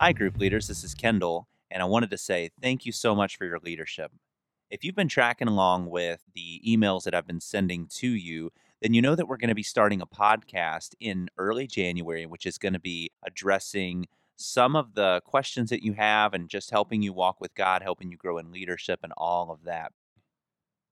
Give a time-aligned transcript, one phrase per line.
[0.00, 0.68] Hi, group leaders.
[0.68, 4.12] This is Kendall, and I wanted to say thank you so much for your leadership.
[4.70, 8.94] If you've been tracking along with the emails that I've been sending to you, then
[8.94, 12.58] you know that we're going to be starting a podcast in early January, which is
[12.58, 14.06] going to be addressing
[14.36, 18.12] some of the questions that you have and just helping you walk with God, helping
[18.12, 19.90] you grow in leadership, and all of that.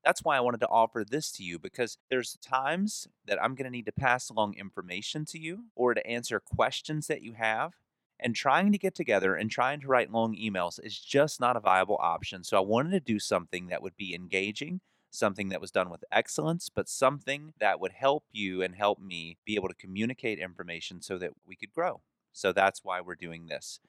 [0.04, 3.66] That's why I wanted to offer this to you because there's times that I'm going
[3.66, 7.74] to need to pass along information to you or to answer questions that you have.
[8.18, 11.60] And trying to get together and trying to write long emails is just not a
[11.60, 12.44] viable option.
[12.44, 14.80] So I wanted to do something that would be engaging,
[15.10, 19.36] something that was done with excellence, but something that would help you and help me
[19.44, 22.00] be able to communicate information so that we could grow.
[22.32, 23.80] So that's why we're doing this.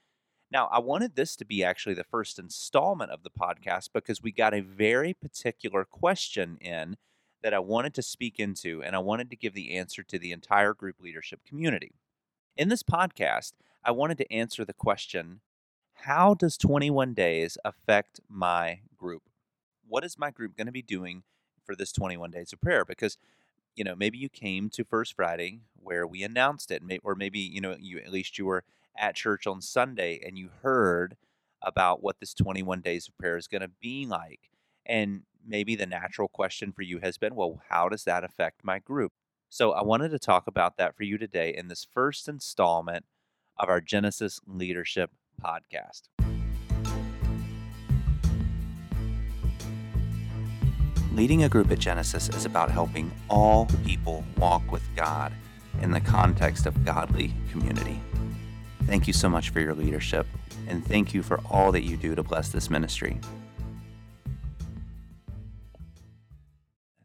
[0.50, 4.32] Now, I wanted this to be actually the first installment of the podcast because we
[4.32, 6.96] got a very particular question in
[7.44, 10.32] that I wanted to speak into, and I wanted to give the answer to the
[10.32, 11.92] entire group leadership community.
[12.56, 13.54] In this podcast,
[13.88, 15.40] I wanted to answer the question
[15.94, 19.24] How does 21 days affect my group?
[19.88, 21.24] What is my group going to be doing
[21.66, 22.84] for this 21 days of prayer?
[22.84, 23.18] Because
[23.76, 27.62] you know, maybe you came to First Friday where we announced it, or maybe you
[27.62, 28.66] know, you at least you were
[28.98, 31.16] at church on Sunday and you heard
[31.62, 34.50] about what this 21 days of prayer is going to be like.
[34.86, 38.80] And maybe the natural question for you has been, well, how does that affect my
[38.80, 39.14] group?
[39.50, 43.06] So I wanted to talk about that for you today in this first installment
[43.60, 45.12] of our Genesis Leadership
[45.44, 46.04] podcast.
[51.14, 55.34] Leading a group at Genesis is about helping all people walk with God
[55.82, 58.00] in the context of godly community.
[58.84, 60.28] Thank you so much for your leadership,
[60.68, 63.20] and thank you for all that you do to bless this ministry.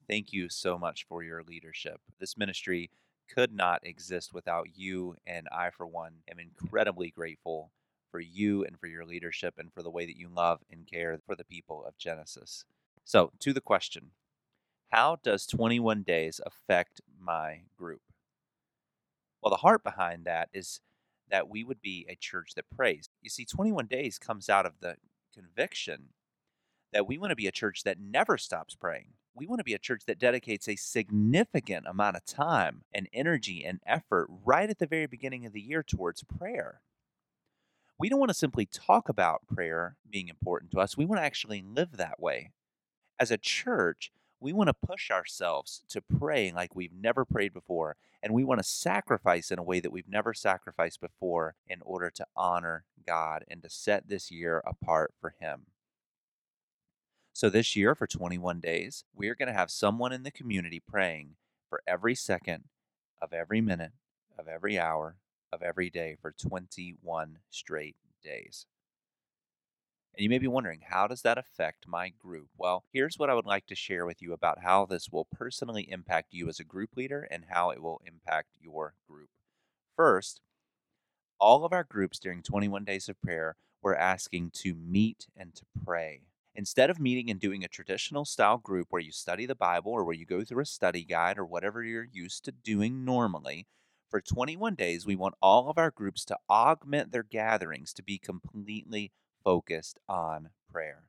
[0.08, 2.00] Thank you so much for your leadership.
[2.20, 2.90] This ministry
[3.28, 7.70] could not exist without you, and I, for one, am incredibly grateful
[8.10, 11.18] for you and for your leadership and for the way that you love and care
[11.26, 12.64] for the people of Genesis.
[13.04, 14.10] So, to the question
[14.90, 18.02] How does 21 days affect my group?
[19.42, 20.80] Well, the heart behind that is
[21.30, 23.08] that we would be a church that prays.
[23.22, 24.96] You see, 21 days comes out of the
[25.34, 26.10] conviction
[26.92, 29.14] that we want to be a church that never stops praying.
[29.34, 33.64] We want to be a church that dedicates a significant amount of time and energy
[33.64, 36.80] and effort right at the very beginning of the year towards prayer.
[37.98, 40.96] We don't want to simply talk about prayer being important to us.
[40.96, 42.50] We want to actually live that way.
[43.18, 47.96] As a church, we want to push ourselves to pray like we've never prayed before.
[48.22, 52.10] And we want to sacrifice in a way that we've never sacrificed before in order
[52.10, 55.66] to honor God and to set this year apart for Him.
[57.34, 61.36] So, this year, for 21 days, we're going to have someone in the community praying
[61.68, 62.64] for every second
[63.20, 63.92] of every minute
[64.38, 65.16] of every hour
[65.52, 68.66] of every day for 21 straight days.
[70.14, 72.48] And you may be wondering, how does that affect my group?
[72.58, 75.90] Well, here's what I would like to share with you about how this will personally
[75.90, 79.30] impact you as a group leader and how it will impact your group.
[79.96, 80.42] First,
[81.40, 85.64] all of our groups during 21 days of prayer, we're asking to meet and to
[85.84, 86.20] pray.
[86.54, 90.04] Instead of meeting and doing a traditional style group where you study the Bible or
[90.04, 93.66] where you go through a study guide or whatever you're used to doing normally,
[94.10, 98.18] for 21 days, we want all of our groups to augment their gatherings to be
[98.18, 99.10] completely
[99.42, 101.04] focused on prayer.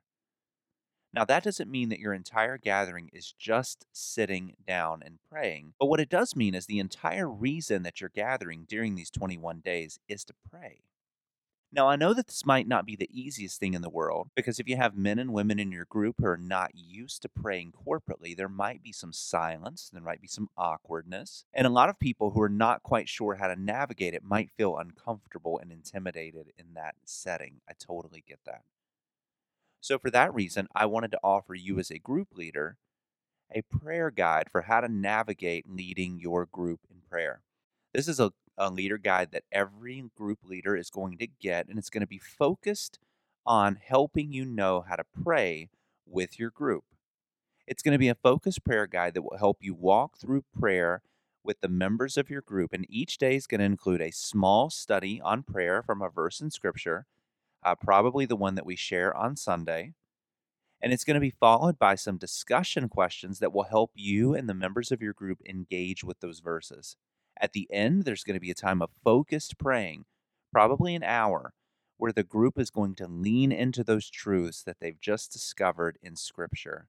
[1.12, 5.86] Now, that doesn't mean that your entire gathering is just sitting down and praying, but
[5.86, 10.00] what it does mean is the entire reason that you're gathering during these 21 days
[10.08, 10.80] is to pray.
[11.74, 14.60] Now, I know that this might not be the easiest thing in the world because
[14.60, 17.72] if you have men and women in your group who are not used to praying
[17.72, 21.98] corporately, there might be some silence, there might be some awkwardness, and a lot of
[21.98, 26.52] people who are not quite sure how to navigate it might feel uncomfortable and intimidated
[26.56, 27.60] in that setting.
[27.68, 28.62] I totally get that.
[29.80, 32.76] So, for that reason, I wanted to offer you as a group leader
[33.52, 37.42] a prayer guide for how to navigate leading your group in prayer.
[37.92, 41.78] This is a a leader guide that every group leader is going to get, and
[41.78, 42.98] it's going to be focused
[43.46, 45.68] on helping you know how to pray
[46.06, 46.84] with your group.
[47.66, 51.02] It's going to be a focused prayer guide that will help you walk through prayer
[51.42, 54.70] with the members of your group, and each day is going to include a small
[54.70, 57.06] study on prayer from a verse in Scripture,
[57.62, 59.92] uh, probably the one that we share on Sunday.
[60.80, 64.48] And it's going to be followed by some discussion questions that will help you and
[64.48, 66.96] the members of your group engage with those verses.
[67.40, 70.04] At the end, there's going to be a time of focused praying,
[70.52, 71.52] probably an hour,
[71.96, 76.16] where the group is going to lean into those truths that they've just discovered in
[76.16, 76.88] Scripture.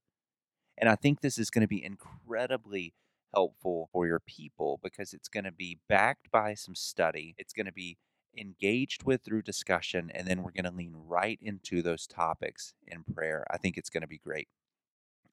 [0.77, 2.93] And I think this is going to be incredibly
[3.33, 7.35] helpful for your people because it's going to be backed by some study.
[7.37, 7.97] It's going to be
[8.37, 13.03] engaged with through discussion, and then we're going to lean right into those topics in
[13.03, 13.45] prayer.
[13.49, 14.47] I think it's going to be great.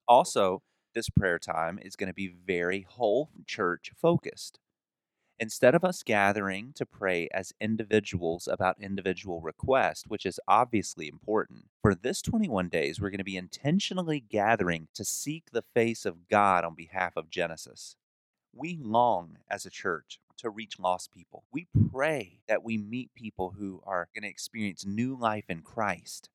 [0.06, 0.62] Also,
[0.94, 4.58] this prayer time is going to be very whole church focused.
[5.42, 11.64] Instead of us gathering to pray as individuals about individual requests, which is obviously important,
[11.80, 16.28] for this 21 days, we're going to be intentionally gathering to seek the face of
[16.28, 17.96] God on behalf of Genesis.
[18.54, 21.42] We long as a church to reach lost people.
[21.52, 26.30] We pray that we meet people who are going to experience new life in Christ.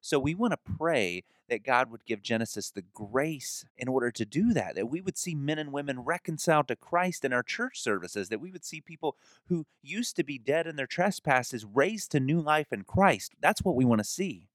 [0.00, 4.24] So we want to pray that God would give Genesis the grace in order to
[4.24, 7.80] do that, that we would see men and women reconciled to Christ in our church
[7.80, 9.16] services, that we would see people
[9.46, 13.32] who used to be dead in their trespasses raised to new life in Christ.
[13.40, 14.48] That's what we want to see.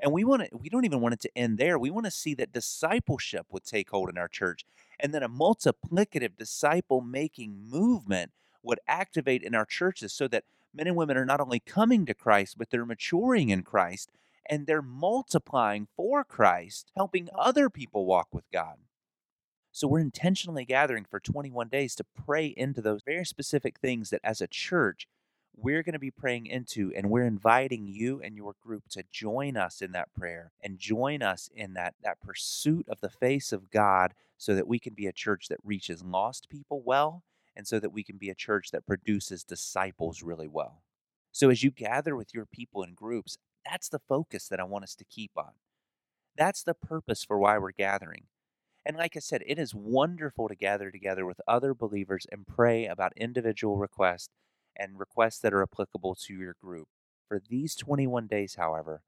[0.00, 1.78] And we want to we don't even want it to end there.
[1.78, 4.64] We want to see that discipleship would take hold in our church
[5.00, 8.30] and then a multiplicative disciple making movement
[8.62, 10.44] would activate in our churches so that
[10.74, 14.10] men and women are not only coming to Christ, but they're maturing in Christ
[14.48, 18.76] and they're multiplying for Christ, helping other people walk with God.
[19.72, 24.20] So we're intentionally gathering for 21 days to pray into those very specific things that
[24.24, 25.06] as a church
[25.60, 29.56] we're going to be praying into and we're inviting you and your group to join
[29.56, 33.70] us in that prayer and join us in that that pursuit of the face of
[33.70, 37.24] God so that we can be a church that reaches lost people well
[37.58, 40.84] and so that we can be a church that produces disciples really well.
[41.32, 44.84] So as you gather with your people in groups, that's the focus that I want
[44.84, 45.52] us to keep on.
[46.36, 48.26] That's the purpose for why we're gathering.
[48.86, 52.86] And like I said, it is wonderful to gather together with other believers and pray
[52.86, 54.30] about individual requests
[54.76, 56.86] and requests that are applicable to your group.
[57.26, 59.02] For these 21 days, however,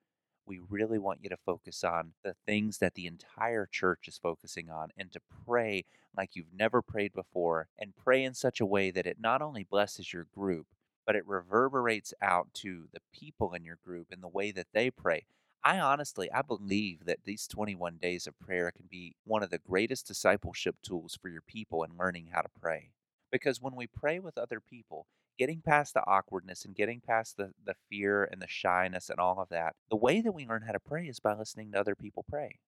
[0.50, 4.68] we really want you to focus on the things that the entire church is focusing
[4.68, 5.84] on and to pray
[6.16, 9.62] like you've never prayed before and pray in such a way that it not only
[9.62, 10.66] blesses your group,
[11.06, 14.90] but it reverberates out to the people in your group in the way that they
[14.90, 15.22] pray.
[15.62, 19.58] I honestly, I believe that these 21 days of prayer can be one of the
[19.58, 22.90] greatest discipleship tools for your people in learning how to pray.
[23.30, 25.06] Because when we pray with other people,
[25.40, 29.40] getting past the awkwardness and getting past the, the fear and the shyness and all
[29.40, 31.94] of that, the way that we learn how to pray is by listening to other
[31.94, 32.58] people pray.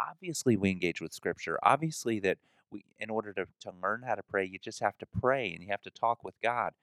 [0.00, 1.58] Obviously, we engage with scripture.
[1.60, 2.38] Obviously, that
[2.70, 5.60] we, in order to, to learn how to pray, you just have to pray and
[5.60, 6.74] you have to talk with God.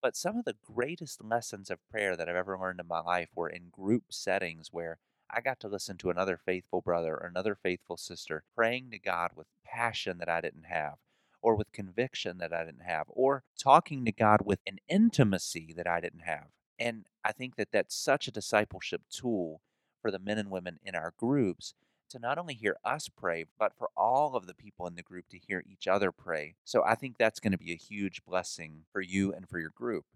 [0.00, 3.28] But some of the greatest lessons of prayer that I've ever learned in my life
[3.34, 4.96] were in group settings where
[5.30, 9.32] I got to listen to another faithful brother or another faithful sister praying to God
[9.36, 10.94] with passion that I didn't have,
[11.44, 15.86] or with conviction that I didn't have, or talking to God with an intimacy that
[15.86, 16.46] I didn't have.
[16.78, 19.60] And I think that that's such a discipleship tool
[20.00, 21.74] for the men and women in our groups
[22.08, 25.28] to not only hear us pray, but for all of the people in the group
[25.28, 26.54] to hear each other pray.
[26.64, 29.72] So I think that's going to be a huge blessing for you and for your
[29.74, 30.06] group.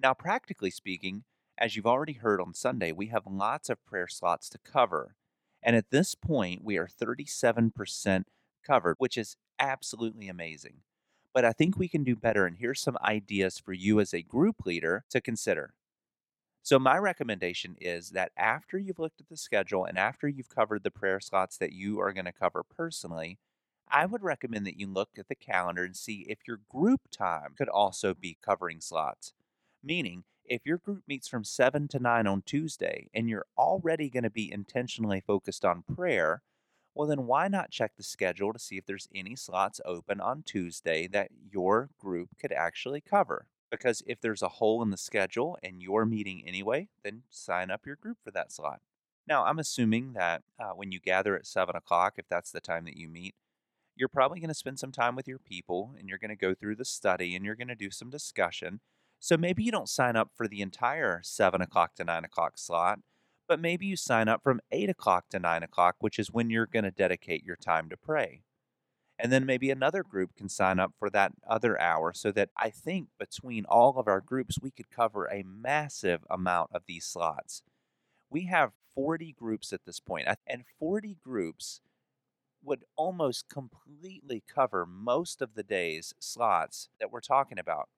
[0.00, 1.24] Now, practically speaking,
[1.58, 5.16] as you've already heard on Sunday, we have lots of prayer slots to cover.
[5.60, 8.24] And at this point, we are 37%
[8.64, 10.82] covered, which is absolutely amazing.
[11.34, 12.46] But I think we can do better.
[12.46, 15.74] And here's some ideas for you as a group leader to consider.
[16.62, 20.82] So, my recommendation is that after you've looked at the schedule and after you've covered
[20.82, 23.38] the prayer slots that you are going to cover personally,
[23.88, 27.54] I would recommend that you look at the calendar and see if your group time
[27.56, 29.32] could also be covering slots.
[29.82, 34.24] Meaning, if your group meets from 7 to 9 on Tuesday and you're already going
[34.24, 36.42] to be intentionally focused on prayer,
[36.96, 40.42] well, then why not check the schedule to see if there's any slots open on
[40.42, 43.48] Tuesday that your group could actually cover?
[43.70, 47.84] Because if there's a hole in the schedule and you're meeting anyway, then sign up
[47.84, 48.80] your group for that slot.
[49.28, 52.86] Now, I'm assuming that uh, when you gather at 7 o'clock, if that's the time
[52.86, 53.34] that you meet,
[53.94, 56.54] you're probably going to spend some time with your people and you're going to go
[56.54, 58.80] through the study and you're going to do some discussion.
[59.18, 63.00] So maybe you don't sign up for the entire 7 o'clock to 9 o'clock slot,
[63.48, 66.66] but maybe you sign up from 8 o'clock to 9 o'clock, which is when you're
[66.66, 68.42] going to dedicate your time to pray.
[69.18, 72.68] And then maybe another group can sign up for that other hour so that I
[72.70, 77.62] think between all of our groups, we could cover a massive amount of these slots.
[78.28, 81.80] We have 40 groups at this point, and 40 groups
[82.62, 87.88] would almost completely cover most of the day's slots that we're talking about.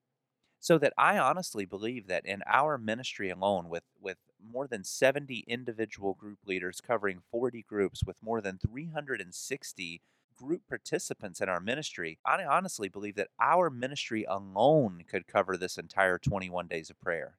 [0.60, 5.44] So that I honestly believe that in our ministry alone, with, with more than 70
[5.46, 10.00] individual group leaders covering 40 groups with more than 360
[10.36, 15.78] group participants in our ministry, I honestly believe that our ministry alone could cover this
[15.78, 17.38] entire 21 days of prayer.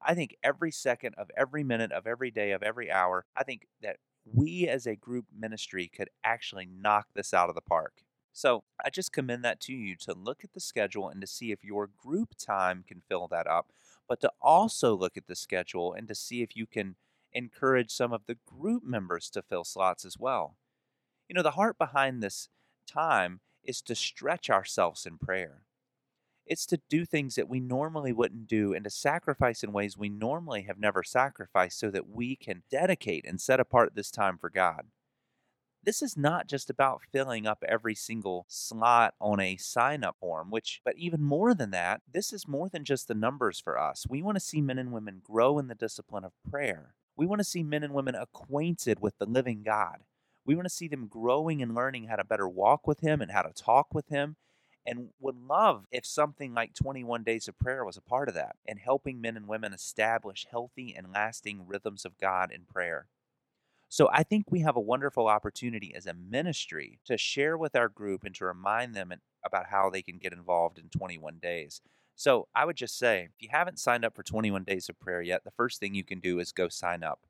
[0.00, 3.66] I think every second of every minute of every day of every hour, I think
[3.82, 8.02] that we as a group ministry could actually knock this out of the park.
[8.38, 11.50] So I just commend that to you to look at the schedule and to see
[11.50, 13.72] if your group time can fill that up,
[14.08, 16.94] but to also look at the schedule and to see if you can
[17.32, 20.54] encourage some of the group members to fill slots as well.
[21.28, 22.48] You know, the heart behind this
[22.86, 25.62] time is to stretch ourselves in prayer.
[26.46, 30.08] It's to do things that we normally wouldn't do and to sacrifice in ways we
[30.08, 34.48] normally have never sacrificed so that we can dedicate and set apart this time for
[34.48, 34.84] God.
[35.88, 40.50] This is not just about filling up every single slot on a sign up form,
[40.50, 44.04] which, but even more than that, this is more than just the numbers for us.
[44.06, 46.92] We want to see men and women grow in the discipline of prayer.
[47.16, 50.00] We want to see men and women acquainted with the living God.
[50.44, 53.30] We want to see them growing and learning how to better walk with Him and
[53.30, 54.36] how to talk with Him.
[54.84, 58.56] And would love if something like 21 Days of Prayer was a part of that
[58.66, 63.06] and helping men and women establish healthy and lasting rhythms of God in prayer.
[63.88, 67.88] So I think we have a wonderful opportunity as a ministry to share with our
[67.88, 69.12] group and to remind them
[69.44, 71.80] about how they can get involved in 21 days.
[72.14, 75.22] So I would just say, if you haven't signed up for 21 days of prayer
[75.22, 77.20] yet, the first thing you can do is go sign up.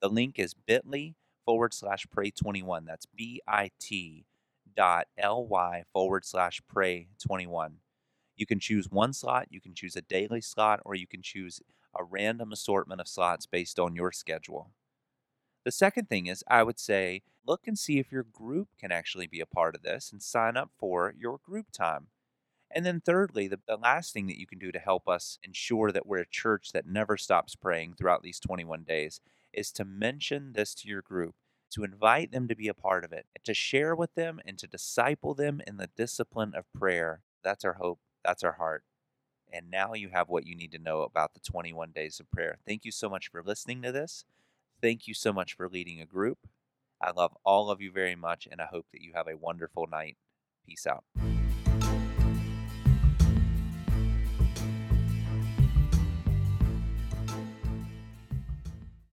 [0.00, 2.84] The link is bit.ly forward slash pray 21.
[2.84, 4.26] That's B I T
[4.76, 7.78] dot L Y forward slash pray 21.
[8.36, 11.60] You can choose one slot, you can choose a daily slot, or you can choose
[11.98, 14.70] a random assortment of slots based on your schedule.
[15.66, 19.26] The second thing is, I would say, look and see if your group can actually
[19.26, 22.06] be a part of this and sign up for your group time.
[22.70, 25.90] And then, thirdly, the, the, last thing that you can do to help us ensure
[25.90, 29.20] that we're a church that never stops praying throughout these 21 days
[29.52, 31.34] is to mention this to your group,
[31.70, 34.68] to invite them to be a part of it, to share with them and to
[34.68, 37.22] disciple them in the discipline of prayer.
[37.42, 37.98] That's our hope.
[38.24, 38.84] That's our heart.
[39.52, 42.58] And now you have what you need to know about the 21 days of prayer.
[42.64, 44.24] Thank you so much for listening to this.
[44.80, 46.38] Thank you so much for leading a group.
[47.00, 49.86] I love all of you very much, and I hope that you have a wonderful
[49.86, 50.16] night.
[50.66, 51.04] Peace out.